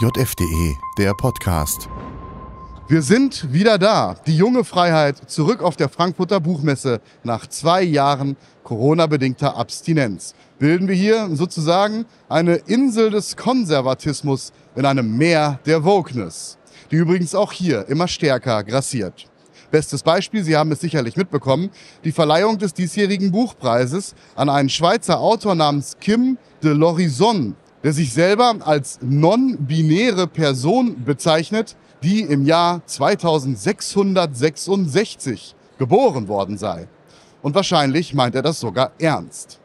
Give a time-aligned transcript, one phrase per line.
[0.00, 1.88] JFDE, der Podcast.
[2.86, 4.14] Wir sind wieder da.
[4.28, 10.36] Die junge Freiheit zurück auf der Frankfurter Buchmesse nach zwei Jahren Corona-bedingter Abstinenz.
[10.60, 16.58] Bilden wir hier sozusagen eine Insel des Konservatismus in einem Meer der Wokeness,
[16.92, 19.26] die übrigens auch hier immer stärker grassiert.
[19.72, 21.70] Bestes Beispiel, Sie haben es sicherlich mitbekommen,
[22.04, 28.12] die Verleihung des diesjährigen Buchpreises an einen Schweizer Autor namens Kim de l'Horizon der sich
[28.12, 36.88] selber als non-binäre Person bezeichnet, die im Jahr 2666 geboren worden sei.
[37.42, 39.60] Und wahrscheinlich meint er das sogar ernst.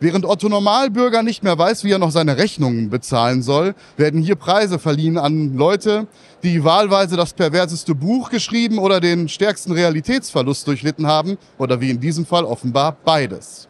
[0.00, 4.36] Während Otto Normalbürger nicht mehr weiß, wie er noch seine Rechnungen bezahlen soll, werden hier
[4.36, 6.06] Preise verliehen an Leute,
[6.44, 11.98] die wahlweise das perverseste Buch geschrieben oder den stärksten Realitätsverlust durchlitten haben, oder wie in
[11.98, 13.66] diesem Fall offenbar beides.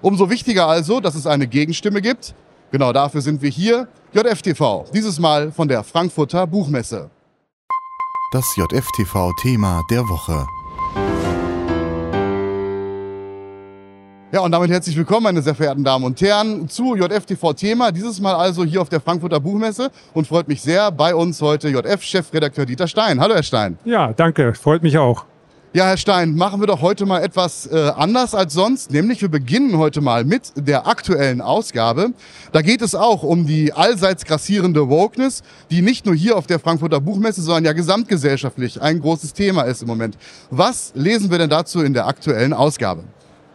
[0.00, 2.34] Umso wichtiger also, dass es eine Gegenstimme gibt,
[2.72, 7.10] Genau dafür sind wir hier, JFTV, dieses Mal von der Frankfurter Buchmesse.
[8.32, 10.46] Das JFTV-Thema der Woche.
[14.32, 17.92] Ja, und damit herzlich willkommen, meine sehr verehrten Damen und Herren, zu JFTV-Thema.
[17.92, 21.68] Dieses Mal also hier auf der Frankfurter Buchmesse und freut mich sehr, bei uns heute
[21.68, 23.20] JF-Chefredakteur Dieter Stein.
[23.20, 23.78] Hallo, Herr Stein.
[23.84, 25.26] Ja, danke, freut mich auch.
[25.74, 29.30] Ja, Herr Stein, machen wir doch heute mal etwas äh, anders als sonst, nämlich wir
[29.30, 32.12] beginnen heute mal mit der aktuellen Ausgabe.
[32.52, 36.58] Da geht es auch um die allseits grassierende Wokeness, die nicht nur hier auf der
[36.58, 40.18] Frankfurter Buchmesse, sondern ja gesamtgesellschaftlich ein großes Thema ist im Moment.
[40.50, 43.04] Was lesen wir denn dazu in der aktuellen Ausgabe?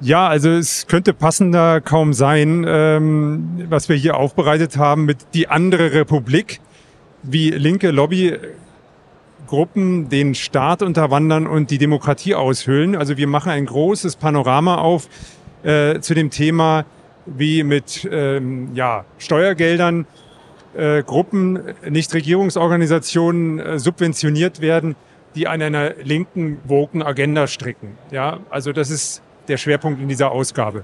[0.01, 5.49] Ja, also es könnte passender kaum sein, ähm, was wir hier aufbereitet haben mit die
[5.49, 6.61] andere Republik,
[7.21, 8.39] wie linke Lobby
[9.47, 12.95] Gruppen den Staat unterwandern und die Demokratie aushöhlen.
[12.95, 15.09] Also wir machen ein großes Panorama auf
[15.63, 16.85] äh, zu dem Thema,
[17.25, 20.05] wie mit ähm, ja, Steuergeldern
[20.75, 24.95] äh, Gruppen, Nichtregierungsorganisationen äh, subventioniert werden,
[25.35, 27.97] die an einer linken, woken Agenda stricken.
[28.11, 30.83] Ja, also das ist der Schwerpunkt in dieser Ausgabe.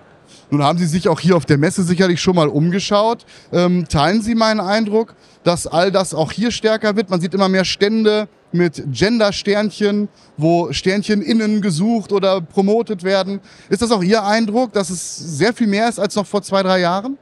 [0.49, 3.25] Nun haben Sie sich auch hier auf der Messe sicherlich schon mal umgeschaut.
[3.51, 7.09] Ähm, teilen Sie meinen Eindruck, dass all das auch hier stärker wird?
[7.09, 13.39] Man sieht immer mehr Stände mit Gender-Sternchen, wo Sternchen innen gesucht oder promotet werden.
[13.69, 16.63] Ist das auch Ihr Eindruck, dass es sehr viel mehr ist als noch vor zwei,
[16.63, 17.17] drei Jahren?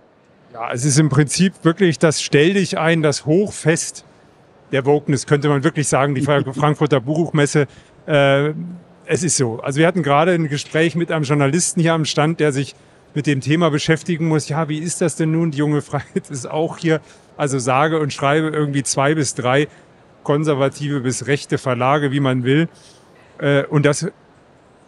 [0.53, 4.03] Ja, es ist im Prinzip wirklich das Stell dich ein, das Hochfest
[4.71, 6.21] der Wokeness, könnte man wirklich sagen, die
[6.53, 7.67] Frankfurter Buchmesse.
[8.05, 8.53] Äh,
[9.05, 9.59] es ist so.
[9.61, 12.75] Also wir hatten gerade ein Gespräch mit einem Journalisten hier am Stand, der sich
[13.13, 14.47] mit dem Thema beschäftigen muss.
[14.47, 15.51] Ja, wie ist das denn nun?
[15.51, 17.01] Die junge Freiheit ist auch hier.
[17.37, 19.67] Also sage und schreibe irgendwie zwei bis drei
[20.23, 22.67] konservative bis rechte Verlage, wie man will.
[23.39, 24.07] Äh, und das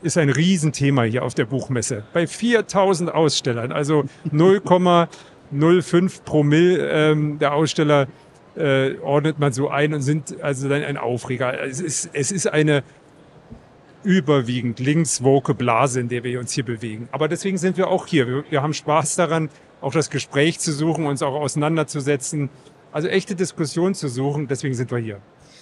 [0.02, 2.04] ist ein Riesenthema hier auf der Buchmesse.
[2.14, 8.08] Bei 4000 Ausstellern, also 0,05 Promille ähm, der Aussteller
[8.56, 11.64] äh, ordnet man so ein und sind also dann ein Aufreger.
[11.64, 12.84] Es ist, es ist eine
[14.04, 17.08] überwiegend linkswoke Blase, in der wir uns hier bewegen.
[17.12, 18.28] Aber deswegen sind wir auch hier.
[18.28, 19.50] Wir, wir haben Spaß daran,
[19.82, 22.50] auch das Gespräch zu suchen, uns auch auseinanderzusetzen,
[22.94, 24.48] also echte Diskussion zu suchen.
[24.48, 25.20] Deswegen sind wir hier.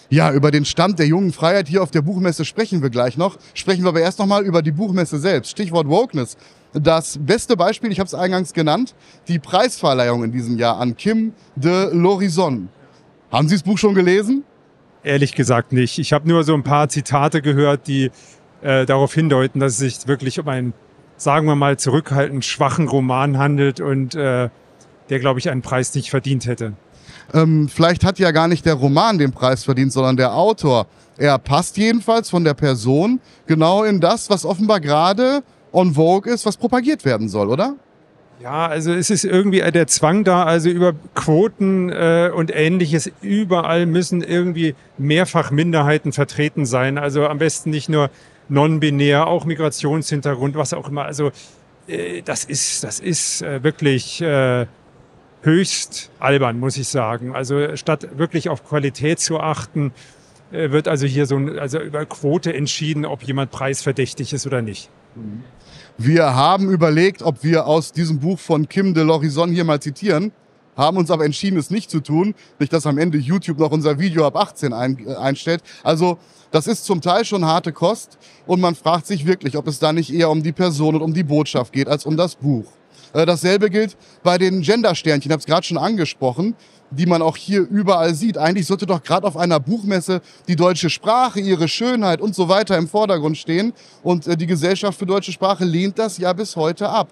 [0.09, 3.37] Ja, über den Stand der jungen Freiheit hier auf der Buchmesse sprechen wir gleich noch.
[3.53, 5.51] Sprechen wir aber erst noch mal über die Buchmesse selbst.
[5.51, 6.35] Stichwort Wokeness.
[6.73, 8.93] Das beste Beispiel, ich habe es eingangs genannt,
[9.29, 12.67] die Preisverleihung in diesem Jahr an Kim de l'Horizon.
[13.31, 14.43] Haben Sie das Buch schon gelesen?
[15.03, 15.97] Ehrlich gesagt nicht.
[15.97, 18.11] Ich habe nur so ein paar Zitate gehört, die
[18.61, 20.73] äh, darauf hindeuten, dass es sich wirklich um einen,
[21.15, 24.49] sagen wir mal, zurückhaltend schwachen Roman handelt und äh,
[25.09, 26.73] der, glaube ich, einen Preis nicht verdient hätte.
[27.33, 30.87] Ähm, vielleicht hat ja gar nicht der Roman den Preis verdient, sondern der Autor.
[31.17, 36.45] Er passt jedenfalls von der Person genau in das, was offenbar gerade on vogue ist,
[36.45, 37.75] was propagiert werden soll, oder?
[38.41, 43.85] Ja, also es ist irgendwie der Zwang da, also über Quoten äh, und ähnliches, überall
[43.85, 46.97] müssen irgendwie mehrfach Minderheiten vertreten sein.
[46.97, 48.09] Also am besten nicht nur
[48.49, 51.05] non-binär, auch Migrationshintergrund, was auch immer.
[51.05, 51.31] Also
[51.87, 54.65] äh, das ist, das ist äh, wirklich äh,
[55.41, 57.35] höchst albern, muss ich sagen.
[57.35, 59.91] Also statt wirklich auf Qualität zu achten,
[60.51, 64.61] äh, wird also hier so ein, also über Quote entschieden, ob jemand preisverdächtig ist oder
[64.61, 64.89] nicht.
[65.97, 70.31] Wir haben überlegt, ob wir aus diesem Buch von Kim de l'Horizon hier mal zitieren,
[70.75, 72.33] haben uns aber entschieden, es nicht zu tun.
[72.59, 75.61] Nicht, dass am Ende YouTube noch unser Video ab 18 ein, äh, einstellt.
[75.83, 76.17] Also
[76.51, 79.93] das ist zum Teil schon harte Kost und man fragt sich wirklich, ob es da
[79.93, 82.65] nicht eher um die Person und um die Botschaft geht, als um das Buch.
[83.13, 86.55] Äh, dasselbe gilt bei den Gender-Sternchen, ich habe es gerade schon angesprochen
[86.91, 88.37] die man auch hier überall sieht.
[88.37, 92.77] Eigentlich sollte doch gerade auf einer Buchmesse die deutsche Sprache, ihre Schönheit und so weiter
[92.77, 93.73] im Vordergrund stehen.
[94.03, 97.09] Und äh, die Gesellschaft für deutsche Sprache lehnt das ja bis heute ab.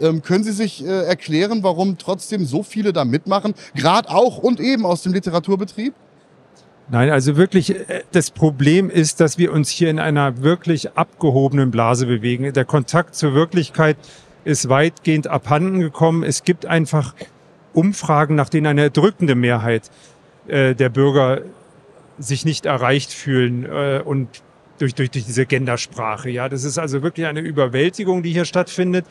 [0.00, 4.60] Ähm, können Sie sich äh, erklären, warum trotzdem so viele da mitmachen, gerade auch und
[4.60, 5.94] eben aus dem Literaturbetrieb?
[6.92, 7.76] Nein, also wirklich,
[8.10, 12.52] das Problem ist, dass wir uns hier in einer wirklich abgehobenen Blase bewegen.
[12.52, 13.96] Der Kontakt zur Wirklichkeit
[14.44, 16.22] ist weitgehend abhanden gekommen.
[16.22, 17.14] Es gibt einfach
[17.72, 19.90] Umfragen, nach denen eine erdrückende Mehrheit
[20.48, 21.42] äh, der Bürger
[22.18, 24.28] sich nicht erreicht fühlen äh, und
[24.78, 26.30] durch, durch, durch diese Gendersprache.
[26.30, 29.06] Ja, das ist also wirklich eine Überwältigung, die hier stattfindet.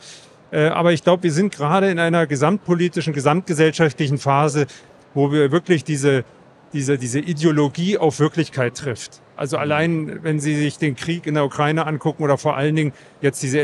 [0.50, 4.66] Äh, aber ich glaube, wir sind gerade in einer gesamtpolitischen, gesamtgesellschaftlichen Phase,
[5.14, 6.24] wo wir wirklich diese,
[6.72, 9.20] diese, diese Ideologie auf Wirklichkeit trifft.
[9.36, 12.92] Also allein, wenn Sie sich den Krieg in der Ukraine angucken oder vor allen Dingen
[13.20, 13.60] jetzt diese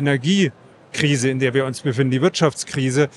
[0.97, 3.09] Energiekrise, in der wir uns befinden, die Wirtschaftskrise,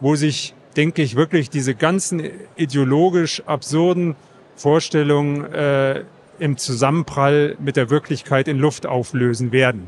[0.00, 2.22] wo sich, denke ich, wirklich diese ganzen
[2.56, 4.16] ideologisch absurden
[4.56, 6.04] Vorstellungen äh,
[6.40, 9.86] im Zusammenprall mit der Wirklichkeit in Luft auflösen werden.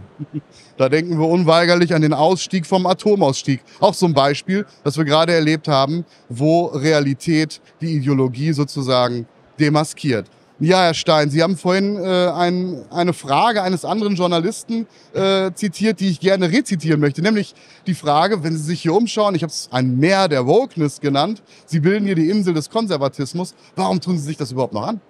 [0.76, 3.62] Da denken wir unweigerlich an den Ausstieg vom Atomausstieg.
[3.81, 9.26] Auch so ein Beispiel, das wir gerade erlebt haben, wo Realität die Ideologie sozusagen
[9.58, 10.26] demaskiert.
[10.62, 16.01] Ja, Herr Stein, Sie haben vorhin äh, ein, eine Frage eines anderen Journalisten äh, zitiert,
[16.01, 17.23] die ich gerne rezitieren möchte.
[17.23, 17.55] Nämlich
[17.87, 21.43] die Frage, wenn Sie sich hier umschauen, ich habe es ein Meer der Wokeness genannt,
[21.65, 23.55] Sie bilden hier die Insel des Konservatismus.
[23.75, 25.01] Warum tun Sie sich das überhaupt noch an?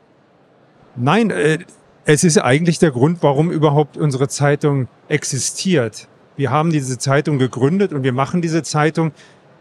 [0.95, 1.59] Nein, äh,
[2.05, 6.07] es ist eigentlich der Grund, warum überhaupt unsere Zeitung existiert.
[6.37, 9.11] Wir haben diese Zeitung gegründet und wir machen diese Zeitung,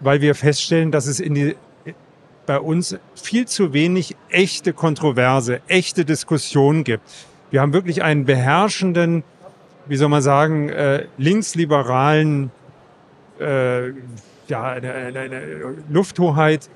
[0.02, 1.56] weil wir feststellen, dass es in die,
[2.50, 7.04] bei uns viel zu wenig echte Kontroverse, echte Diskussion gibt.
[7.52, 9.24] Wir haben wirklich einen beherrschenden,
[9.86, 12.50] wie soll man sagen, äh, linksliberalen,
[13.40, 13.90] äh,
[14.48, 15.42] ja, eine, eine, eine
[15.92, 16.72] Lufthoheit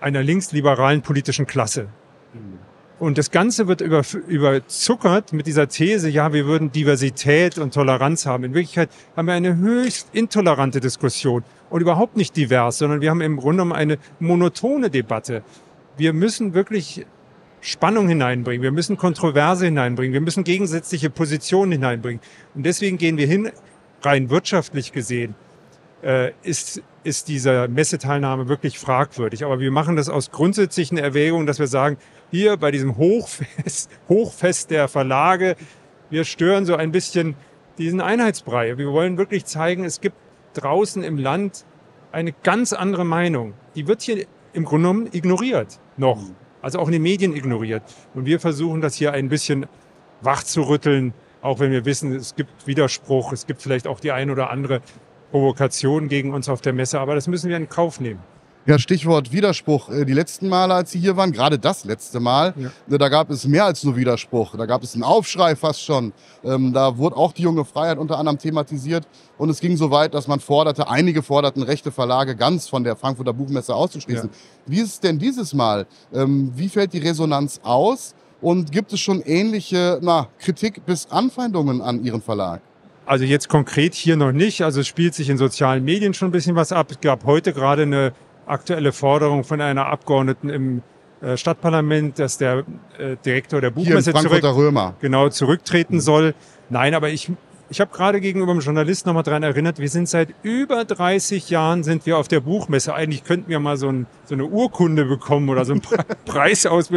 [0.00, 1.86] einer linksliberalen politischen Klasse.
[2.98, 8.26] Und das Ganze wird über, überzuckert mit dieser These, ja, wir würden Diversität und Toleranz
[8.26, 8.42] haben.
[8.42, 13.22] In Wirklichkeit haben wir eine höchst intolerante Diskussion und überhaupt nicht divers, sondern wir haben
[13.22, 15.42] im Grunde genommen eine monotone Debatte.
[15.96, 17.06] Wir müssen wirklich
[17.62, 22.20] Spannung hineinbringen, wir müssen Kontroverse hineinbringen, wir müssen gegensätzliche Positionen hineinbringen.
[22.54, 23.50] Und deswegen gehen wir hin,
[24.02, 25.34] rein wirtschaftlich gesehen,
[26.02, 29.44] äh, ist, ist diese Messeteilnahme wirklich fragwürdig.
[29.44, 31.96] Aber wir machen das aus grundsätzlichen Erwägungen, dass wir sagen,
[32.30, 35.56] hier bei diesem Hochfest, Hochfest der Verlage,
[36.10, 37.34] wir stören so ein bisschen
[37.78, 38.76] diesen Einheitsbrei.
[38.76, 40.16] Wir wollen wirklich zeigen, es gibt
[40.54, 41.64] draußen im Land
[42.12, 43.54] eine ganz andere Meinung.
[43.74, 46.22] Die wird hier im Grunde genommen ignoriert noch.
[46.60, 47.82] Also auch in den Medien ignoriert.
[48.14, 49.66] Und wir versuchen das hier ein bisschen
[50.20, 54.12] wach zu rütteln, auch wenn wir wissen, es gibt Widerspruch, es gibt vielleicht auch die
[54.12, 54.80] ein oder andere
[55.32, 58.20] Provokation gegen uns auf der Messe, aber das müssen wir in Kauf nehmen.
[58.64, 59.88] Ja, Stichwort Widerspruch.
[59.88, 62.70] Äh, die letzten Male, als Sie hier waren, gerade das letzte Mal, ja.
[62.94, 64.56] Äh, da gab es mehr als nur Widerspruch.
[64.56, 66.12] Da gab es einen Aufschrei fast schon.
[66.44, 69.08] Ähm, da wurde auch die junge Freiheit unter anderem thematisiert.
[69.36, 72.94] Und es ging so weit, dass man forderte, einige forderten, rechte Verlage ganz von der
[72.94, 74.30] Frankfurter Buchmesse auszuschließen.
[74.30, 74.36] Ja.
[74.66, 75.86] Wie ist es denn dieses Mal?
[76.14, 78.14] Ähm, wie fällt die Resonanz aus?
[78.40, 82.60] Und gibt es schon ähnliche na, Kritik bis Anfeindungen an Ihren Verlag?
[83.06, 84.62] Also jetzt konkret hier noch nicht.
[84.62, 86.90] Also es spielt sich in sozialen Medien schon ein bisschen was ab.
[86.90, 88.12] Es gab heute gerade eine
[88.46, 90.82] aktuelle Forderung von einer Abgeordneten im
[91.20, 92.64] äh, Stadtparlament, dass der
[92.98, 94.94] äh, Direktor der Buchmesse zurück, Römer.
[95.00, 96.00] genau zurücktreten mhm.
[96.00, 96.34] soll.
[96.68, 97.30] Nein, aber ich
[97.72, 101.82] ich habe gerade gegenüber einem Journalisten nochmal daran erinnert, wir sind seit über 30 Jahren
[101.84, 102.94] sind wir auf der Buchmesse.
[102.94, 105.80] Eigentlich könnten wir mal so, ein, so eine Urkunde bekommen oder so einen
[106.26, 106.90] Preis aus,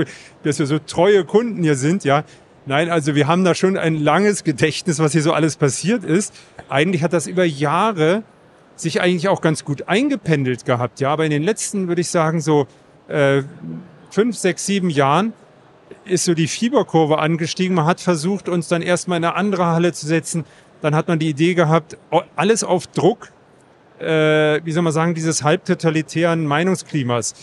[0.43, 2.25] dass wir so treue Kunden hier sind, ja.
[2.65, 6.33] Nein, also wir haben da schon ein langes Gedächtnis, was hier so alles passiert ist.
[6.67, 8.23] Eigentlich hat das über Jahre
[8.75, 10.99] sich eigentlich auch ganz gut eingependelt gehabt.
[10.99, 12.67] Ja, aber in den letzten, würde ich sagen, so
[13.07, 13.43] äh,
[14.09, 15.33] fünf, sechs, sieben Jahren
[16.05, 17.75] ist so die Fieberkurve angestiegen.
[17.75, 20.45] Man hat versucht, uns dann erstmal in eine andere Halle zu setzen.
[20.81, 21.97] Dann hat man die Idee gehabt,
[22.35, 23.31] alles auf Druck,
[23.99, 27.33] äh, wie soll man sagen, dieses halbtotalitären Meinungsklimas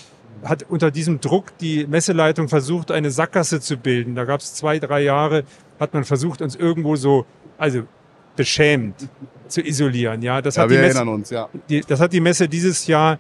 [0.45, 4.15] hat unter diesem Druck die Messeleitung versucht, eine Sackgasse zu bilden.
[4.15, 5.45] Da gab es zwei, drei Jahre,
[5.79, 7.27] hat man versucht, uns irgendwo so,
[7.59, 7.85] also
[8.37, 9.09] beschämt
[9.49, 10.23] zu isolieren.
[10.23, 11.49] Ja, das ja, hat wir die Messe, uns, ja.
[11.69, 13.19] Die, das hat die Messe dieses Jahr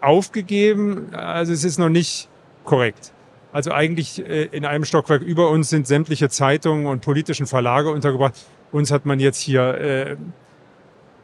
[0.00, 1.14] aufgegeben.
[1.14, 2.28] Also es ist noch nicht
[2.64, 3.12] korrekt.
[3.52, 8.34] Also eigentlich äh, in einem Stockwerk über uns sind sämtliche Zeitungen und politischen Verlage untergebracht.
[8.72, 10.16] Uns hat man jetzt hier äh,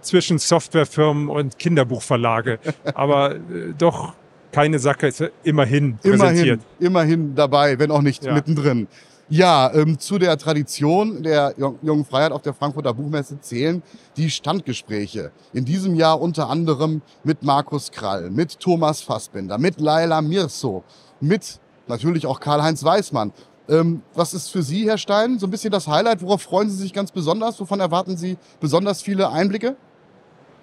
[0.01, 2.59] zwischen Softwarefirmen und Kinderbuchverlage,
[2.95, 3.39] aber äh,
[3.79, 4.15] doch
[4.53, 5.11] keine Sache
[5.45, 6.61] immerhin präsentiert.
[6.79, 8.33] Immerhin, immerhin dabei, wenn auch nicht ja.
[8.33, 8.89] mittendrin.
[9.29, 13.83] Ja, ähm, zu der Tradition der Jungen Freiheit auf der Frankfurter Buchmesse zählen
[14.17, 15.33] die Standgespräche.
[15.53, 20.85] In diesem Jahr unter anderem mit Markus Krall, mit Thomas Fassbinder, mit Laila Mirso,
[21.21, 23.33] mit natürlich auch Karl-Heinz Weißmann.
[23.69, 26.23] Ähm, was ist für Sie, Herr Stein, so ein bisschen das Highlight?
[26.23, 27.59] Worauf freuen Sie sich ganz besonders?
[27.59, 29.75] Wovon erwarten Sie besonders viele Einblicke?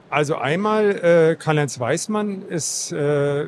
[0.10, 3.46] Also einmal äh, Karl-Heinz Weismann ist äh,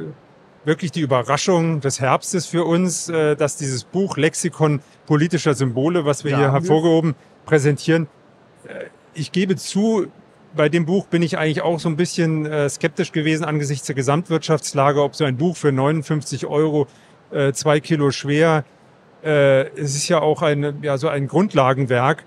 [0.65, 6.23] wirklich die Überraschung des Herbstes für uns, äh, dass dieses Buch Lexikon politischer Symbole, was
[6.23, 8.07] wir Ja, hier wir- hervorgehoben präsentieren.
[8.67, 10.07] Äh, ich gebe zu,
[10.55, 13.95] bei dem Buch bin ich eigentlich auch so ein bisschen äh, skeptisch gewesen angesichts der
[13.95, 16.87] Gesamtwirtschaftslage, ob so ein Buch für 59 Euro,
[17.53, 18.63] zwei Kilo schwer,
[19.23, 22.23] es ist ja auch ein, ja, so ein Grundlagenwerk,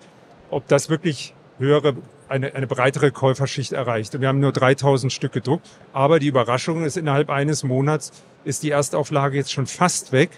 [0.50, 1.94] ob das wirklich höhere,
[2.28, 4.14] eine, eine breitere Käuferschicht erreicht.
[4.14, 5.66] Und wir haben nur 3000 Stück gedruckt.
[5.92, 8.12] Aber die Überraschung ist, innerhalb eines Monats
[8.44, 10.30] ist die Erstauflage jetzt schon fast weg.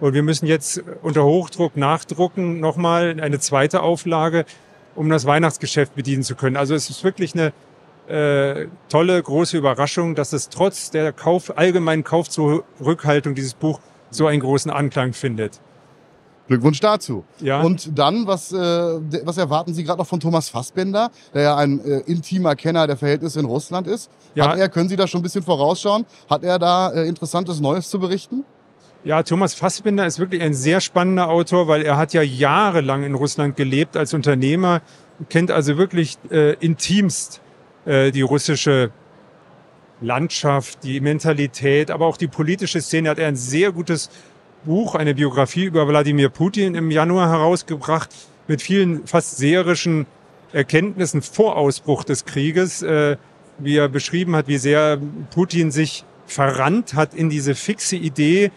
[0.00, 4.44] Und wir müssen jetzt unter Hochdruck nachdrucken, nochmal eine zweite Auflage,
[4.94, 6.56] um das Weihnachtsgeschäft bedienen zu können.
[6.56, 7.52] Also es ist wirklich eine
[8.08, 13.80] äh, tolle, große Überraschung, dass es trotz der Kauf, allgemeinen Kaufzurückhaltung dieses Buch
[14.10, 15.60] so einen großen Anklang findet.
[16.48, 17.24] Glückwunsch dazu.
[17.40, 17.60] Ja.
[17.60, 21.84] Und dann, was, äh, was erwarten Sie gerade noch von Thomas Fassbender, der ja ein
[21.84, 24.10] äh, intimer Kenner der Verhältnisse in Russland ist?
[24.34, 24.48] Ja.
[24.48, 26.06] Hat er, können Sie da schon ein bisschen vorausschauen?
[26.28, 28.44] Hat er da äh, Interessantes Neues zu berichten?
[29.04, 33.14] Ja, Thomas Fassbinder ist wirklich ein sehr spannender Autor, weil er hat ja jahrelang in
[33.14, 34.82] Russland gelebt als Unternehmer,
[35.28, 37.40] kennt also wirklich äh, intimst
[37.84, 38.90] äh, die russische
[40.00, 43.10] Landschaft, die Mentalität, aber auch die politische Szene.
[43.10, 44.10] Hat er ein sehr gutes
[44.64, 48.10] Buch, eine Biografie über Wladimir Putin im Januar herausgebracht
[48.46, 50.06] mit vielen fast serischen
[50.52, 53.16] Erkenntnissen vor Ausbruch des Krieges, äh,
[53.58, 54.98] wie er beschrieben hat, wie sehr
[55.30, 58.50] Putin sich verrannt hat in diese fixe Idee,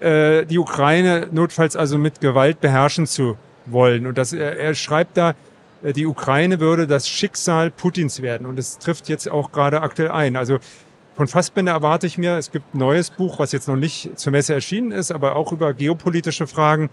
[0.00, 4.06] äh, die Ukraine notfalls also mit Gewalt beherrschen zu wollen.
[4.06, 5.34] Und das, er, er schreibt da,
[5.82, 8.46] äh, die Ukraine würde das Schicksal Putins werden.
[8.46, 10.36] Und es trifft jetzt auch gerade aktuell ein.
[10.36, 10.58] Also
[11.14, 14.32] von Fassbender erwarte ich mir, es gibt ein neues Buch, was jetzt noch nicht zur
[14.32, 16.88] Messe erschienen ist, aber auch über geopolitische Fragen.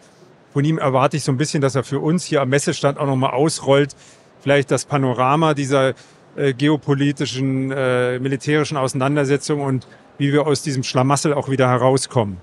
[0.52, 3.06] Von ihm erwarte ich so ein bisschen, dass er für uns hier am Messestand auch
[3.06, 3.96] nochmal ausrollt,
[4.42, 5.94] vielleicht das Panorama dieser
[6.36, 12.38] äh, geopolitischen, äh, militärischen Auseinandersetzungen und wie wir aus diesem Schlamassel auch wieder herauskommen.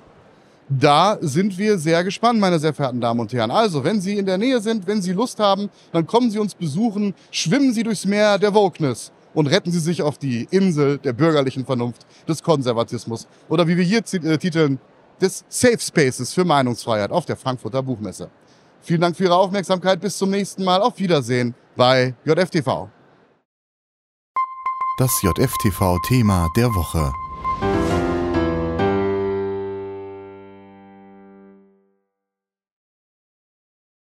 [0.68, 3.50] Da sind wir sehr gespannt, meine sehr verehrten Damen und Herren.
[3.50, 6.54] Also, wenn Sie in der Nähe sind, wenn Sie Lust haben, dann kommen Sie uns
[6.54, 11.12] besuchen, schwimmen Sie durchs Meer der Wokeness und retten Sie sich auf die Insel der
[11.12, 14.80] bürgerlichen Vernunft, des Konservatismus oder wie wir hier äh, titeln,
[15.20, 18.30] des Safe Spaces für Meinungsfreiheit auf der Frankfurter Buchmesse.
[18.80, 20.00] Vielen Dank für Ihre Aufmerksamkeit.
[20.00, 20.80] Bis zum nächsten Mal.
[20.80, 22.88] Auf Wiedersehen bei JFTV.
[24.98, 27.25] Das JFTV-Thema der Woche.